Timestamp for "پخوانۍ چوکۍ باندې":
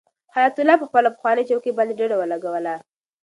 1.15-1.97